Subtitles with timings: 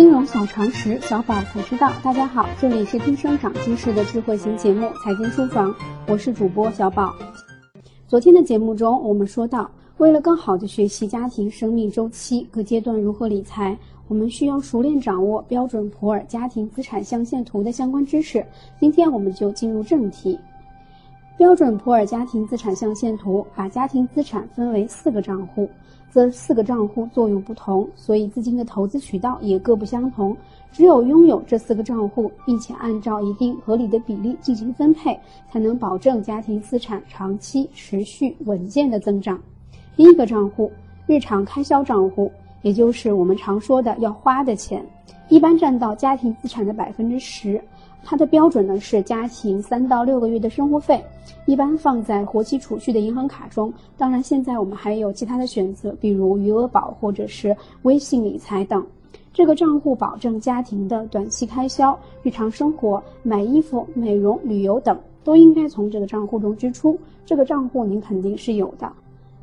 [0.00, 1.92] 金融小常识，小宝才知道。
[2.02, 5.70] 大家好，这里是听生长知识的智慧型节目《财经书房》，
[6.08, 7.14] 我是主播小宝。
[8.08, 13.76] 昨天的节目中，我们说到，为了更好的学习家庭生命周期各阶段如何理财，
[14.08, 18.42] 我们需要熟练掌握标准普尔家庭资产象限图的相关知识。
[18.80, 20.40] 今天我们就进入正题。
[21.36, 25.68] 标准普尔家庭资产象限图把家庭资产分为四个账户，
[26.12, 30.36] 这四个账户作用不同，所以资金的投资渠道也各不相同。
[30.72, 35.18] 只有拥有这四个账户，并且按照一定合理的比例进行分配，
[35.50, 39.40] 才能保证家庭资产长期持续稳健的增长。
[39.96, 40.70] 第一个账户，
[41.06, 42.30] 日常开销账户，
[42.62, 44.84] 也就是我们常说的要花的钱，
[45.28, 47.60] 一般占到家庭资产的百分之十。
[48.02, 51.04] 它的标准呢是家庭三到六个月的生活费，
[51.46, 53.72] 一般放在活期储蓄的银行卡中。
[53.96, 58.84] 当然，现在我们还有其他的选择，比如余额宝或者是微信理财等。
[59.32, 66.98] 这个账户保证家庭的短期开销、日常生活、买衣服、美容、旅游等都应该从这个账户中支出。
[67.24, 68.90] 这个账户您肯定是有的。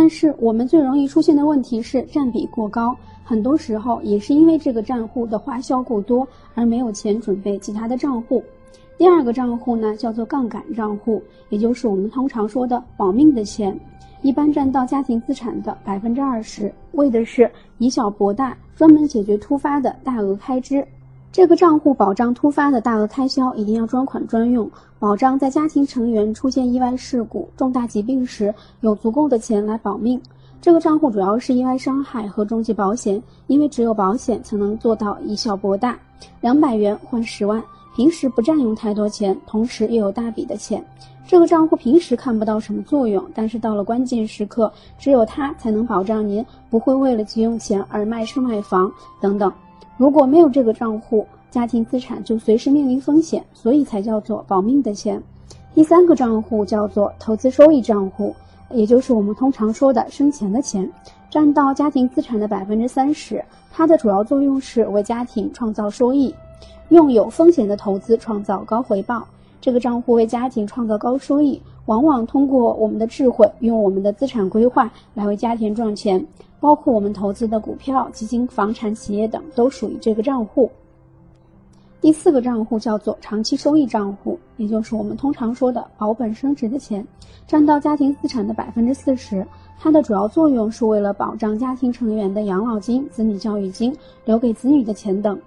[0.00, 6.24] 但是我们最容易出现的问题是占比过高，很多时候也是因为这个账户的花销过多
[6.54, 8.40] 而没有钱准备其他的账户。
[8.96, 13.76] 第二个账户呢叫做杠杆账户，也就是我们通常说的保命的钱，
[14.22, 20.86] 一般占到家庭资产的百分之二十，为的是以小博大，专门解决突发的大额开支。
[21.30, 30.20] 这个账户保障突发的大额开销一定要专款专用，保障在家庭成员出现意外事故、重大疾病时有足够的钱来保命。
[30.60, 35.96] 这个账户主要是意外伤害和重疾保险，因为只有保险才能做到以小博大，
[36.40, 37.62] 两百元换十万。
[37.94, 40.84] 平时不占用太多钱，同时又有大笔的钱。
[41.26, 48.90] 这个账户平时看不到什么作用，但是到了关键时刻，只有它才能保障您不会为了急用钱而卖车卖房
[49.20, 49.52] 等等。
[49.98, 55.20] 如果没有这个账户，家庭资产就随时面临风险，所以才叫做保命的钱。
[55.74, 58.32] 第三个账户叫做投资收益账户，
[58.70, 60.88] 也就是我们通常说的生钱的钱，
[61.28, 63.44] 占到家庭资产的百分之三十。
[63.72, 66.32] 它的主要作用是为家庭创造收益，
[66.90, 69.26] 用有风险的投资创造高回报。
[69.60, 76.24] 这个账户为家庭创造高收益，往往通过我们的智慧，用我们的资产规划来为家庭赚钱。
[76.60, 80.68] 包括我们投资的股票、基金、房产、企业等，都属于这个账户。
[82.00, 87.06] 第四个账户叫做长期收益账户，也就是我们通常说的保本升值的钱，
[87.46, 89.46] 占到家庭资产的百分之四十。
[89.78, 95.40] 它的主要作用是为了保障家庭成员的养老金、子女教育金、留给子女的钱等。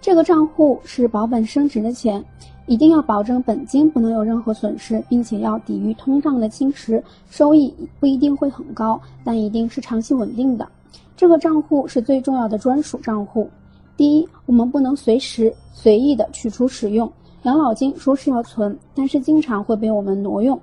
[0.00, 2.24] 这个账户是保本升值的钱。
[2.68, 7.02] 一定要保证本金不能有任何损失，并且要抵御通胀的侵蚀。
[7.30, 10.68] 收益不一定会很高，但一定是长期稳定的。
[11.16, 13.48] 这个账户是最重要的专属账户。
[13.96, 17.10] 第一，我们不能随时随意的取出使用。
[17.44, 20.60] 养老金说是要存，但是经常会被我们挪用。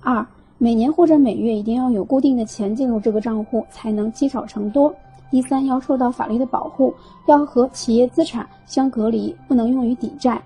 [0.00, 0.26] 二，
[0.58, 4.92] 每年或者每月一定要有固定的钱进入这个账户，才能积少成多。
[5.30, 6.92] 第三，要受到法律的保护，
[7.26, 10.42] 要和企业资产相隔离，不能用于抵债。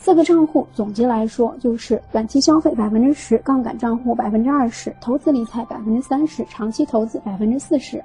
[0.00, 8.02] 四个账户总结来说，就是短期消费百分之十，杠杆账户百分之二十，投资理财百分之三十，长期投资百分之四十。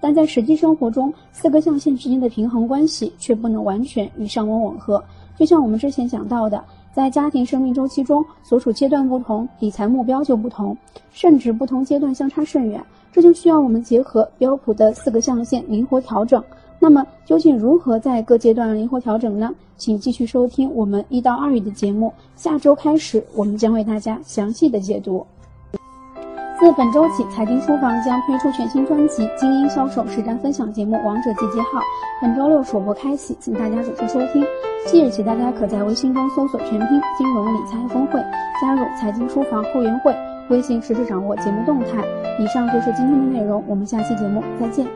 [0.00, 5.02] 但在实际生活中，四个象限之间的平衡关系却不能完全与上文吻合。
[5.36, 6.62] 就像我们之前讲到的，
[6.92, 10.76] 在家庭生命周期中，所处阶段不同，理财目标就不同，
[11.12, 12.84] 甚至不同阶段相差甚远。
[13.12, 16.42] 这就需要我们结合标普的四个象限灵活调整。
[16.86, 19.50] 那么究竟如何在各阶段灵活调整呢？
[19.76, 22.12] 请继续收听我们一到二语的节目。
[22.36, 25.26] 下周开始，我们将为大家详细的解读。
[26.60, 31.80] 自本周起，财经书房将推出全新专辑《精英销售实战分享节目》《王者集结号》，
[32.22, 34.46] 本周六首播开启，请大家准时收听。
[34.86, 38.20] 即日起，大家可在微信中搜索全拼“金融理财峰会”，
[38.62, 40.14] 加入财经书房会员会，
[40.50, 42.04] 微信实时掌握节目动态。
[42.38, 44.86] 以上就是今天的内容，我们下期节目再见。